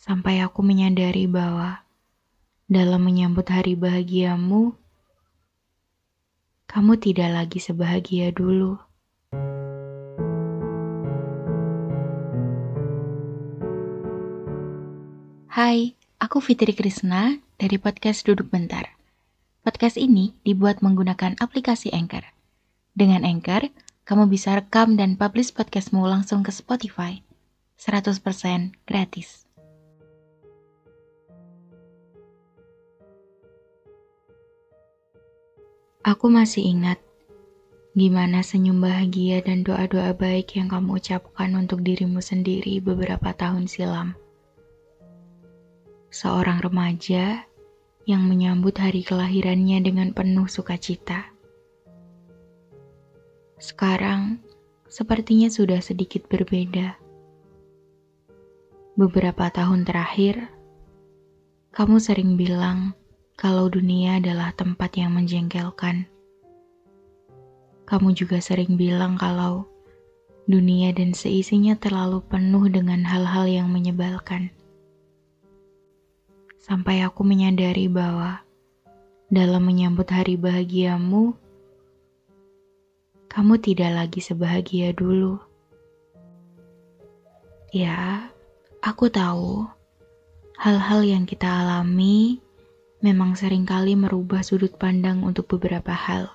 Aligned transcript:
Sampai 0.00 0.40
aku 0.40 0.64
menyadari 0.64 1.28
bahwa 1.28 1.84
dalam 2.64 3.04
menyambut 3.04 3.44
hari 3.52 3.76
bahagiamu, 3.76 4.72
kamu 6.64 6.96
tidak 6.96 7.28
lagi 7.36 7.60
sebahagia 7.60 8.32
dulu. 8.32 8.80
Hai, 15.52 15.92
aku 16.16 16.40
Fitri 16.40 16.72
Krisna 16.72 17.36
dari 17.60 17.76
podcast 17.76 18.24
Duduk 18.24 18.48
Bentar. 18.48 18.96
Podcast 19.60 20.00
ini 20.00 20.32
dibuat 20.48 20.80
menggunakan 20.80 21.36
aplikasi 21.36 21.92
Anchor. 21.92 22.24
Dengan 22.96 23.28
Anchor, 23.28 23.68
kamu 24.08 24.32
bisa 24.32 24.56
rekam 24.56 24.96
dan 24.96 25.20
publish 25.20 25.52
podcastmu 25.52 26.08
langsung 26.08 26.40
ke 26.40 26.48
Spotify. 26.48 27.20
100% 27.76 28.16
gratis. 28.88 29.49
Aku 36.00 36.32
masih 36.32 36.64
ingat 36.64 36.96
gimana 37.92 38.40
senyum 38.40 38.80
bahagia 38.80 39.44
dan 39.44 39.60
doa-doa 39.60 40.16
baik 40.16 40.56
yang 40.56 40.72
kamu 40.72 40.96
ucapkan 40.96 41.52
untuk 41.52 41.84
dirimu 41.84 42.24
sendiri 42.24 42.80
beberapa 42.80 43.36
tahun 43.36 43.68
silam. 43.68 44.16
Seorang 46.08 46.64
remaja 46.64 47.44
yang 48.08 48.24
menyambut 48.24 48.80
hari 48.80 49.04
kelahirannya 49.04 49.84
dengan 49.84 50.16
penuh 50.16 50.48
sukacita. 50.48 51.28
Sekarang, 53.60 54.40
sepertinya 54.88 55.52
sudah 55.52 55.84
sedikit 55.84 56.24
berbeda. 56.32 56.96
Beberapa 58.96 59.52
tahun 59.52 59.84
terakhir, 59.84 60.48
kamu 61.76 62.00
sering 62.00 62.40
bilang 62.40 62.96
kalau 63.40 63.72
dunia 63.72 64.20
adalah 64.20 64.52
tempat 64.52 65.00
yang 65.00 65.16
menjengkelkan. 65.16 66.04
Kamu 67.88 68.12
juga 68.12 68.36
sering 68.36 68.76
bilang 68.76 69.16
kalau 69.16 69.64
dunia 70.44 70.92
dan 70.92 71.16
seisinya 71.16 71.72
terlalu 71.80 72.20
penuh 72.20 72.68
dengan 72.68 73.00
hal-hal 73.00 73.48
yang 73.48 73.72
menyebalkan. 73.72 74.52
Sampai 76.60 77.00
aku 77.00 77.24
menyadari 77.24 77.88
bahwa 77.88 78.44
dalam 79.32 79.64
menyambut 79.64 80.12
hari 80.12 80.36
bahagiamu, 80.36 81.32
kamu 83.32 83.54
tidak 83.64 84.04
lagi 84.04 84.20
sebahagia 84.20 84.92
dulu. 84.92 85.40
Ya, 87.72 88.28
aku 88.84 89.08
tahu 89.08 89.64
hal-hal 90.60 91.00
yang 91.08 91.24
kita 91.24 91.48
alami 91.48 92.44
memang 93.00 93.32
sering 93.32 93.64
kali 93.64 93.96
merubah 93.96 94.44
sudut 94.44 94.76
pandang 94.76 95.24
untuk 95.24 95.48
beberapa 95.56 95.92
hal. 95.96 96.28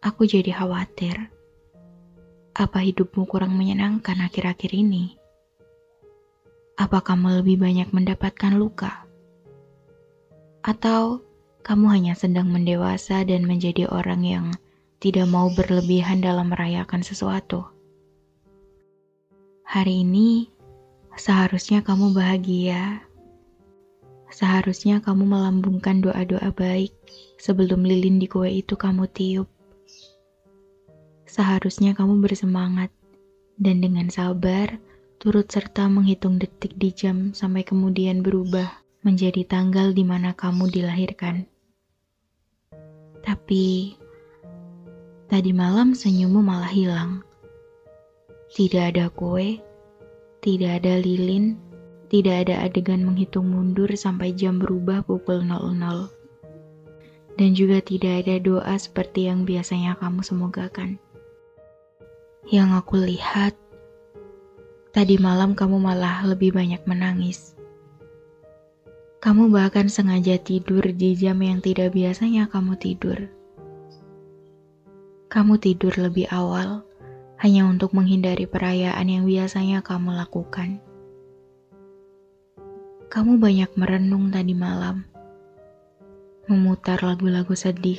Aku 0.00 0.24
jadi 0.24 0.48
khawatir. 0.56 1.28
Apa 2.56 2.80
hidupmu 2.80 3.28
kurang 3.28 3.54
menyenangkan 3.60 4.16
akhir-akhir 4.24 4.72
ini? 4.72 5.12
Apa 6.80 7.04
kamu 7.04 7.44
lebih 7.44 7.60
banyak 7.60 7.92
mendapatkan 7.92 8.56
luka? 8.56 9.04
Atau 10.64 11.20
kamu 11.60 11.86
hanya 11.92 12.14
sedang 12.16 12.48
mendewasa 12.48 13.28
dan 13.28 13.44
menjadi 13.44 13.92
orang 13.92 14.24
yang 14.24 14.46
tidak 15.04 15.28
mau 15.28 15.52
berlebihan 15.52 16.24
dalam 16.24 16.48
merayakan 16.48 17.04
sesuatu? 17.04 17.68
Hari 19.68 20.00
ini 20.00 20.48
seharusnya 21.12 21.84
kamu 21.84 22.16
bahagia 22.16 23.04
Seharusnya 24.28 25.00
kamu 25.00 25.24
melambungkan 25.24 26.04
doa-doa 26.04 26.52
baik 26.52 26.92
sebelum 27.40 27.80
lilin 27.80 28.20
di 28.20 28.28
kue 28.28 28.60
itu 28.60 28.76
kamu 28.76 29.08
tiup. 29.08 29.48
Seharusnya 31.24 31.96
kamu 31.96 32.20
bersemangat 32.20 32.92
dan 33.56 33.80
dengan 33.80 34.12
sabar 34.12 34.76
turut 35.18 35.48
serta 35.48 35.88
menghitung 35.88 36.36
detik 36.36 36.76
di 36.76 36.92
jam 36.92 37.32
sampai 37.32 37.64
kemudian 37.64 38.20
berubah 38.20 38.68
menjadi 39.02 39.48
tanggal 39.48 39.96
di 39.96 40.04
mana 40.04 40.36
kamu 40.36 40.68
dilahirkan. 40.68 41.48
Tapi 43.24 43.96
tadi 45.26 45.50
malam 45.56 45.96
senyummu 45.96 46.40
malah 46.44 46.70
hilang. 46.70 47.24
Tidak 48.52 48.94
ada 48.94 49.12
kue, 49.12 49.60
tidak 50.40 50.80
ada 50.84 50.96
lilin, 51.00 51.60
tidak 52.08 52.48
ada 52.48 52.64
adegan 52.64 53.04
menghitung 53.04 53.52
mundur 53.52 53.92
sampai 53.92 54.32
jam 54.32 54.56
berubah 54.56 55.04
pukul 55.04 55.44
00. 55.44 56.08
Dan 57.36 57.52
juga 57.52 57.84
tidak 57.84 58.24
ada 58.24 58.40
doa 58.40 58.74
seperti 58.80 59.28
yang 59.28 59.44
biasanya 59.44 59.94
kamu 60.00 60.24
semogakan. 60.24 60.96
Yang 62.48 62.68
aku 62.80 62.96
lihat, 63.04 63.52
tadi 64.96 65.20
malam 65.20 65.52
kamu 65.52 65.76
malah 65.76 66.24
lebih 66.24 66.56
banyak 66.56 66.80
menangis. 66.88 67.52
Kamu 69.20 69.52
bahkan 69.52 69.92
sengaja 69.92 70.40
tidur 70.40 70.80
di 70.80 71.12
jam 71.12 71.36
yang 71.44 71.60
tidak 71.60 71.92
biasanya 71.92 72.48
kamu 72.48 72.80
tidur. 72.80 73.28
Kamu 75.28 75.60
tidur 75.60 75.92
lebih 76.00 76.24
awal 76.32 76.88
hanya 77.36 77.68
untuk 77.68 77.92
menghindari 77.92 78.48
perayaan 78.48 79.06
yang 79.06 79.28
biasanya 79.28 79.84
kamu 79.84 80.16
lakukan. 80.16 80.87
Kamu 83.08 83.40
banyak 83.40 83.72
merenung 83.72 84.28
tadi 84.28 84.52
malam, 84.52 85.08
memutar 86.44 87.00
lagu-lagu 87.00 87.56
sedih, 87.56 87.96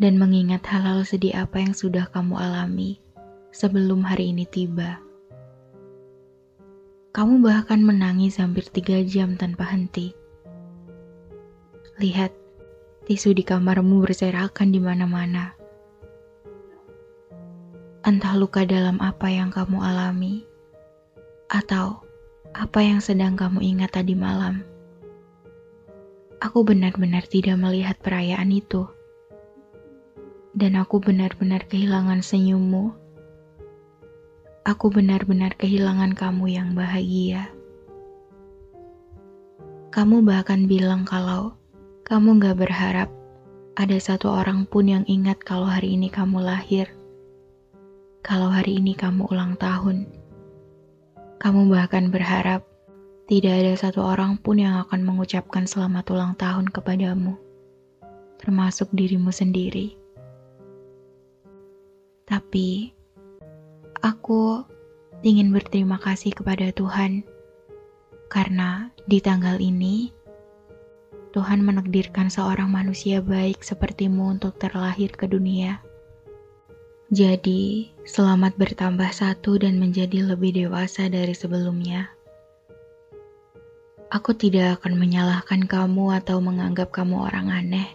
dan 0.00 0.16
mengingat 0.16 0.64
hal-hal 0.64 1.04
sedih 1.04 1.44
apa 1.44 1.60
yang 1.60 1.76
sudah 1.76 2.08
kamu 2.08 2.40
alami 2.40 3.04
sebelum 3.52 4.00
hari 4.00 4.32
ini 4.32 4.48
tiba. 4.48 4.96
Kamu 7.12 7.44
bahkan 7.44 7.84
menangis 7.84 8.40
hampir 8.40 8.64
tiga 8.72 9.04
jam 9.04 9.36
tanpa 9.36 9.68
henti. 9.68 10.16
Lihat, 12.00 12.32
tisu 13.04 13.36
di 13.36 13.44
kamarmu 13.44 14.08
berserakan 14.08 14.72
di 14.72 14.80
mana-mana. 14.80 15.52
Entah 18.08 18.40
luka 18.40 18.64
dalam 18.64 18.96
apa 19.04 19.28
yang 19.28 19.52
kamu 19.52 19.84
alami, 19.84 20.48
atau 21.52 22.03
apa 22.54 22.86
yang 22.86 23.02
sedang 23.02 23.34
kamu 23.34 23.58
ingat 23.66 23.98
tadi 23.98 24.14
malam. 24.14 24.62
Aku 26.38 26.62
benar-benar 26.62 27.26
tidak 27.26 27.58
melihat 27.58 27.98
perayaan 27.98 28.54
itu. 28.54 28.86
Dan 30.54 30.78
aku 30.78 31.02
benar-benar 31.02 31.66
kehilangan 31.66 32.22
senyummu. 32.22 32.94
Aku 34.62 34.86
benar-benar 34.86 35.58
kehilangan 35.58 36.14
kamu 36.14 36.54
yang 36.54 36.78
bahagia. 36.78 37.50
Kamu 39.90 40.22
bahkan 40.22 40.70
bilang 40.70 41.02
kalau 41.02 41.58
kamu 42.06 42.38
gak 42.38 42.62
berharap 42.62 43.10
ada 43.74 43.98
satu 43.98 44.30
orang 44.30 44.62
pun 44.70 44.86
yang 44.86 45.02
ingat 45.10 45.42
kalau 45.42 45.66
hari 45.66 45.98
ini 45.98 46.06
kamu 46.06 46.38
lahir. 46.38 46.86
Kalau 48.22 48.46
hari 48.46 48.78
ini 48.78 48.94
kamu 48.94 49.26
ulang 49.26 49.58
tahun 49.58 50.06
kamu 51.42 51.70
bahkan 51.70 52.08
berharap 52.08 52.64
tidak 53.24 53.54
ada 53.56 53.72
satu 53.76 54.04
orang 54.04 54.36
pun 54.36 54.60
yang 54.60 54.84
akan 54.84 55.00
mengucapkan 55.00 55.64
selamat 55.64 56.12
ulang 56.12 56.32
tahun 56.36 56.68
kepadamu, 56.68 57.36
termasuk 58.40 58.92
dirimu 58.92 59.32
sendiri. 59.32 59.96
Tapi, 62.24 62.92
aku 64.00 64.64
ingin 65.24 65.52
berterima 65.52 65.96
kasih 66.00 66.36
kepada 66.36 66.68
Tuhan 66.72 67.24
karena 68.28 68.92
di 69.04 69.20
tanggal 69.20 69.60
ini 69.60 70.12
Tuhan 71.36 71.60
menakdirkan 71.60 72.32
seorang 72.32 72.72
manusia 72.72 73.20
baik 73.20 73.60
sepertimu 73.60 74.38
untuk 74.38 74.56
terlahir 74.56 75.12
ke 75.12 75.28
dunia. 75.28 75.83
Jadi, 77.14 77.94
selamat 78.02 78.58
bertambah 78.58 79.06
satu 79.14 79.54
dan 79.62 79.78
menjadi 79.78 80.34
lebih 80.34 80.50
dewasa 80.50 81.06
dari 81.06 81.30
sebelumnya. 81.30 82.10
Aku 84.10 84.34
tidak 84.34 84.82
akan 84.82 84.98
menyalahkan 84.98 85.62
kamu 85.62 86.10
atau 86.10 86.42
menganggap 86.42 86.90
kamu 86.90 87.22
orang 87.22 87.54
aneh 87.54 87.86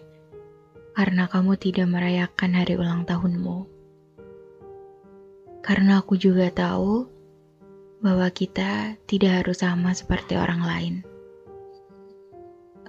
karena 0.96 1.28
kamu 1.28 1.52
tidak 1.60 1.92
merayakan 1.92 2.64
hari 2.64 2.80
ulang 2.80 3.04
tahunmu. 3.04 3.68
Karena 5.60 6.00
aku 6.00 6.16
juga 6.16 6.48
tahu 6.48 7.04
bahwa 8.00 8.24
kita 8.32 8.96
tidak 9.04 9.44
harus 9.44 9.60
sama 9.60 9.92
seperti 9.92 10.40
orang 10.40 10.64
lain. 10.64 10.94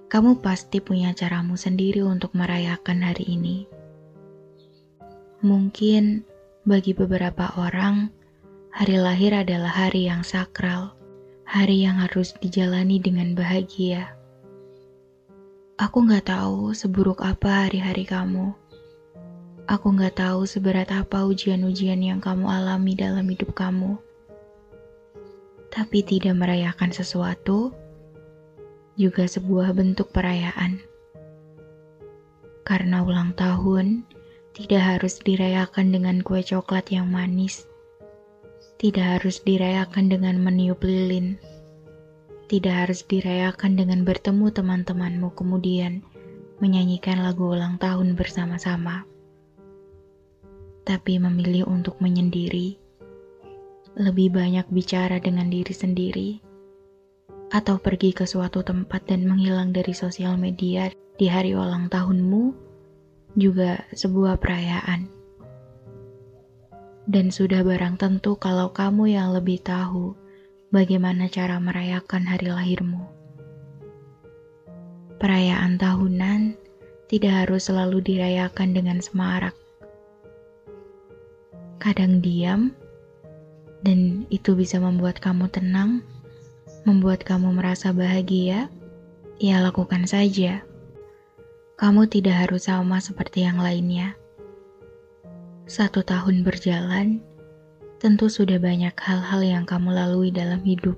Kamu 0.07 0.39
pasti 0.39 0.79
punya 0.79 1.11
caramu 1.11 1.59
sendiri 1.59 1.99
untuk 2.07 2.31
merayakan 2.39 3.03
hari 3.03 3.35
ini. 3.35 3.80
Mungkin 5.41 6.21
bagi 6.69 6.93
beberapa 6.93 7.49
orang, 7.57 8.13
hari 8.69 9.01
lahir 9.01 9.33
adalah 9.33 9.73
hari 9.73 10.05
yang 10.05 10.21
sakral, 10.21 10.93
hari 11.49 11.81
yang 11.81 11.97
harus 11.97 12.37
dijalani 12.37 13.01
dengan 13.01 13.33
bahagia. 13.33 14.13
Aku 15.81 16.05
nggak 16.05 16.29
tahu 16.29 16.77
seburuk 16.77 17.25
apa 17.25 17.65
hari-hari 17.65 18.05
kamu. 18.05 18.53
Aku 19.65 19.97
nggak 19.97 20.21
tahu 20.21 20.45
seberat 20.45 20.93
apa 20.93 21.25
ujian-ujian 21.25 22.05
yang 22.05 22.21
kamu 22.21 22.45
alami 22.45 22.93
dalam 22.93 23.25
hidup 23.25 23.57
kamu. 23.57 23.97
Tapi 25.73 26.05
tidak 26.05 26.37
merayakan 26.37 26.93
sesuatu 26.93 27.73
juga 28.93 29.25
sebuah 29.25 29.73
bentuk 29.73 30.13
perayaan. 30.13 30.85
Karena 32.61 33.01
ulang 33.01 33.33
tahun 33.33 34.05
tidak 34.51 34.83
harus 34.83 35.15
dirayakan 35.23 35.95
dengan 35.95 36.19
kue 36.19 36.43
coklat 36.43 36.91
yang 36.91 37.07
manis. 37.07 37.71
Tidak 38.83 39.19
harus 39.19 39.39
dirayakan 39.47 40.11
dengan 40.11 40.43
meniup 40.43 40.83
lilin. 40.83 41.39
Tidak 42.51 42.73
harus 42.73 43.07
dirayakan 43.07 43.79
dengan 43.79 44.03
bertemu 44.03 44.51
teman-temanmu 44.51 45.31
kemudian 45.39 46.03
menyanyikan 46.59 47.23
lagu 47.23 47.47
ulang 47.55 47.79
tahun 47.79 48.19
bersama-sama. 48.19 49.07
Tapi 50.83 51.15
memilih 51.15 51.71
untuk 51.71 51.95
menyendiri, 52.03 52.75
lebih 53.95 54.35
banyak 54.35 54.67
bicara 54.67 55.23
dengan 55.23 55.47
diri 55.47 55.71
sendiri, 55.71 56.29
atau 57.55 57.79
pergi 57.79 58.11
ke 58.11 58.27
suatu 58.27 58.67
tempat 58.67 59.07
dan 59.07 59.23
menghilang 59.23 59.71
dari 59.71 59.95
sosial 59.95 60.35
media 60.35 60.91
di 61.15 61.31
hari 61.31 61.55
ulang 61.55 61.87
tahunmu 61.87 62.70
juga 63.35 63.87
sebuah 63.95 64.39
perayaan. 64.39 65.07
Dan 67.07 67.33
sudah 67.33 67.65
barang 67.65 67.99
tentu 67.99 68.37
kalau 68.37 68.71
kamu 68.71 69.15
yang 69.17 69.33
lebih 69.33 69.59
tahu 69.63 70.15
bagaimana 70.71 71.27
cara 71.27 71.59
merayakan 71.59 72.23
hari 72.23 72.47
lahirmu. 72.47 73.03
Perayaan 75.19 75.77
tahunan 75.77 76.55
tidak 77.11 77.45
harus 77.45 77.67
selalu 77.67 78.01
dirayakan 78.01 78.73
dengan 78.73 78.97
semarak. 79.03 79.53
Kadang 81.81 82.21
diam, 82.21 82.71
dan 83.81 84.29
itu 84.29 84.53
bisa 84.53 84.77
membuat 84.77 85.17
kamu 85.17 85.49
tenang, 85.49 86.05
membuat 86.85 87.25
kamu 87.25 87.53
merasa 87.57 87.89
bahagia, 87.89 88.69
ya 89.41 89.57
lakukan 89.61 90.05
saja 90.05 90.61
kamu 91.81 92.05
tidak 92.05 92.45
harus 92.45 92.69
sama 92.69 93.01
seperti 93.01 93.41
yang 93.41 93.57
lainnya. 93.57 94.13
Satu 95.65 96.05
tahun 96.05 96.45
berjalan, 96.45 97.25
tentu 97.97 98.29
sudah 98.29 98.61
banyak 98.61 98.93
hal-hal 99.01 99.41
yang 99.41 99.65
kamu 99.65 99.89
lalui 99.89 100.29
dalam 100.29 100.61
hidup. 100.61 100.93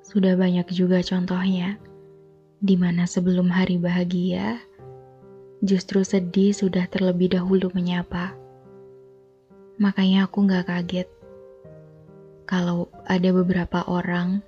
Sudah 0.00 0.40
banyak 0.40 0.64
juga 0.72 1.04
contohnya, 1.04 1.76
di 2.64 2.80
mana 2.80 3.04
sebelum 3.04 3.52
hari 3.52 3.76
bahagia, 3.76 4.56
justru 5.60 6.00
sedih 6.00 6.56
sudah 6.56 6.88
terlebih 6.88 7.36
dahulu 7.36 7.68
menyapa. 7.76 8.32
Makanya 9.76 10.32
aku 10.32 10.48
gak 10.48 10.64
kaget 10.64 11.12
kalau 12.48 12.88
ada 13.04 13.36
beberapa 13.36 13.84
orang 13.84 14.40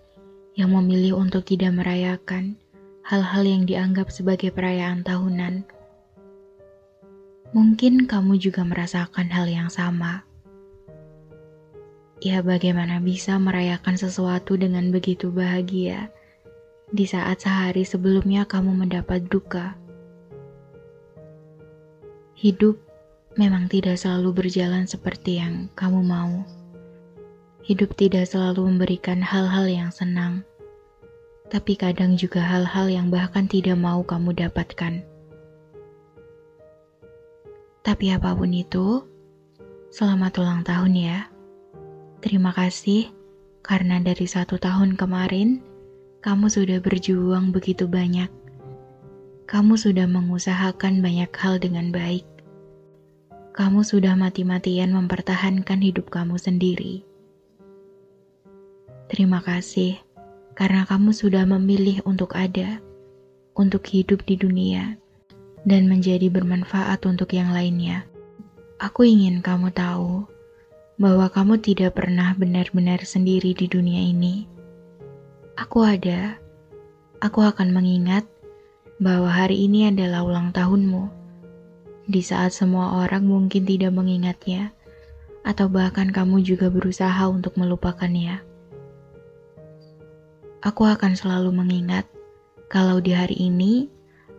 yang 0.56 0.73
memilih 0.73 1.20
untuk 1.20 1.44
tidak 1.44 1.76
merayakan 1.76 2.56
hal-hal 3.09 3.41
yang 3.49 3.65
dianggap 3.65 4.13
sebagai 4.13 4.53
perayaan 4.53 5.01
tahunan. 5.01 5.65
Mungkin 7.57 8.05
kamu 8.05 8.37
juga 8.37 8.69
merasakan 8.69 9.33
hal 9.33 9.49
yang 9.49 9.73
sama. 9.73 10.29
Ya, 12.21 12.45
bagaimana 12.45 13.01
bisa 13.01 13.41
merayakan 13.41 13.97
sesuatu 13.97 14.61
dengan 14.61 14.93
begitu 14.93 15.33
bahagia 15.33 16.13
di 16.93 17.09
saat 17.09 17.41
sehari 17.41 17.89
sebelumnya 17.89 18.45
kamu 18.45 18.77
mendapat 18.77 19.25
duka? 19.33 19.73
Hidup 22.37 22.77
memang 23.41 23.73
tidak 23.73 23.97
selalu 23.97 24.37
berjalan 24.45 24.85
seperti 24.85 25.41
yang 25.41 25.73
kamu 25.73 26.05
mau. 26.05 26.45
Hidup 27.65 27.97
tidak 27.97 28.29
selalu 28.29 28.69
memberikan 28.69 29.25
hal-hal 29.25 29.65
yang 29.65 29.89
senang 29.89 30.45
tapi 31.49 31.81
kadang 31.81 32.15
juga 32.15 32.45
hal-hal 32.45 32.93
yang 32.93 33.09
bahkan 33.09 33.49
tidak 33.49 33.77
mau 33.81 34.05
kamu 34.05 34.37
dapatkan. 34.37 35.00
Tapi 37.81 38.06
apa 38.12 38.37
pun 38.37 38.53
itu, 38.53 39.00
selamat 39.89 40.45
ulang 40.45 40.61
tahun 40.61 40.93
ya. 40.93 41.19
Terima 42.21 42.53
kasih 42.53 43.09
karena 43.65 43.97
dari 44.05 44.29
satu 44.29 44.61
tahun 44.61 45.00
kemarin, 45.00 45.65
kamu 46.21 46.53
sudah 46.53 46.85
berjuang 46.85 47.49
begitu 47.49 47.89
banyak. 47.89 48.29
Kamu 49.49 49.81
sudah 49.81 50.05
mengusahakan 50.05 51.00
banyak 51.00 51.33
hal 51.33 51.56
dengan 51.56 51.89
baik. 51.89 52.29
Kamu 53.56 53.81
sudah 53.81 54.12
mati-matian 54.12 54.93
mempertahankan 54.93 55.81
hidup 55.81 56.12
kamu 56.12 56.37
sendiri. 56.37 57.00
Terima 59.09 59.41
kasih 59.41 60.08
karena 60.59 60.83
kamu 60.91 61.15
sudah 61.15 61.47
memilih 61.47 62.03
untuk 62.03 62.35
ada, 62.35 62.83
untuk 63.55 63.87
hidup 63.87 64.27
di 64.27 64.35
dunia, 64.35 64.99
dan 65.63 65.87
menjadi 65.87 66.27
bermanfaat 66.27 66.99
untuk 67.07 67.31
yang 67.31 67.55
lainnya. 67.55 68.03
Aku 68.83 69.07
ingin 69.07 69.39
kamu 69.39 69.71
tahu 69.71 70.27
bahwa 70.99 71.31
kamu 71.31 71.63
tidak 71.63 71.95
pernah 71.95 72.35
benar-benar 72.35 73.07
sendiri 73.07 73.55
di 73.55 73.71
dunia 73.71 74.03
ini. 74.03 74.51
Aku 75.55 75.87
ada, 75.87 76.43
aku 77.23 77.47
akan 77.47 77.71
mengingat 77.71 78.27
bahwa 78.99 79.31
hari 79.31 79.63
ini 79.63 79.95
adalah 79.95 80.27
ulang 80.27 80.51
tahunmu. 80.51 81.07
Di 82.11 82.19
saat 82.19 82.51
semua 82.51 83.07
orang 83.07 83.31
mungkin 83.31 83.63
tidak 83.63 83.95
mengingatnya, 83.95 84.75
atau 85.47 85.71
bahkan 85.71 86.11
kamu 86.11 86.43
juga 86.43 86.67
berusaha 86.67 87.31
untuk 87.31 87.55
melupakannya. 87.55 88.48
Aku 90.59 90.83
akan 90.91 91.15
selalu 91.15 91.55
mengingat 91.55 92.03
kalau 92.67 92.99
di 92.99 93.15
hari 93.15 93.39
ini 93.39 93.87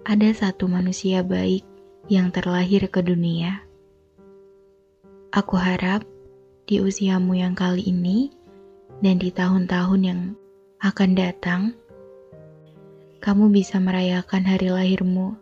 ada 0.03 0.27
satu 0.35 0.67
manusia 0.67 1.23
baik 1.23 1.63
yang 2.11 2.27
terlahir 2.27 2.91
ke 2.91 2.99
dunia. 2.99 3.63
Aku 5.31 5.55
harap 5.55 6.03
di 6.67 6.83
usiamu 6.83 7.39
yang 7.39 7.55
kali 7.55 7.87
ini 7.87 8.35
dan 8.99 9.15
di 9.15 9.31
tahun-tahun 9.31 10.01
yang 10.03 10.21
akan 10.83 11.11
datang, 11.15 11.61
kamu 13.23 13.47
bisa 13.55 13.79
merayakan 13.79 14.43
hari 14.43 14.75
lahirmu 14.75 15.39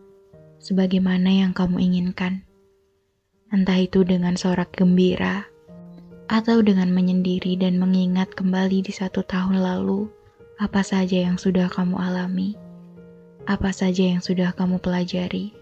sebagaimana 0.62 1.42
yang 1.42 1.58
kamu 1.58 1.82
inginkan. 1.82 2.46
Entah 3.50 3.82
itu 3.82 4.06
dengan 4.06 4.38
sorak 4.38 4.78
gembira, 4.78 5.50
atau 6.28 6.60
dengan 6.62 6.92
menyendiri 6.92 7.56
dan 7.56 7.80
mengingat 7.80 8.30
kembali 8.36 8.84
di 8.84 8.92
satu 8.92 9.24
tahun 9.24 9.64
lalu 9.64 10.17
apa 10.58 10.82
saja 10.82 11.22
yang 11.22 11.38
sudah 11.38 11.70
kamu 11.70 12.02
alami, 12.02 12.58
apa 13.46 13.70
saja 13.70 14.10
yang 14.10 14.26
sudah 14.26 14.58
kamu 14.58 14.82
pelajari. 14.82 15.54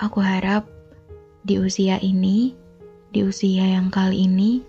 Aku 0.00 0.24
harap 0.24 0.64
di 1.44 1.60
usia 1.60 2.00
ini, 2.00 2.56
di 3.12 3.20
usia 3.20 3.68
yang 3.68 3.92
kali 3.92 4.24
ini, 4.24 4.64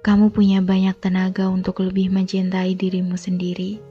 kamu 0.00 0.32
punya 0.32 0.64
banyak 0.64 0.96
tenaga 0.96 1.52
untuk 1.52 1.84
lebih 1.84 2.08
mencintai 2.08 2.72
dirimu 2.72 3.20
sendiri. 3.20 3.84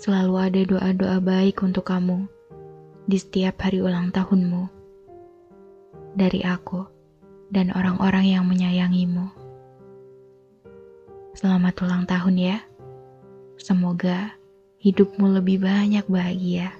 Selalu 0.00 0.34
ada 0.40 0.60
doa-doa 0.64 1.20
baik 1.20 1.60
untuk 1.60 1.84
kamu 1.84 2.24
di 3.04 3.20
setiap 3.20 3.60
hari 3.60 3.84
ulang 3.84 4.08
tahunmu. 4.08 4.72
Dari 6.16 6.40
aku 6.48 6.80
dan 7.52 7.76
orang-orang 7.76 8.32
yang 8.32 8.48
menyayangimu. 8.48 9.47
Selamat 11.38 11.70
ulang 11.86 12.02
tahun 12.02 12.34
ya. 12.34 12.58
Semoga 13.62 14.34
hidupmu 14.82 15.38
lebih 15.38 15.62
banyak 15.62 16.02
bahagia. 16.10 16.74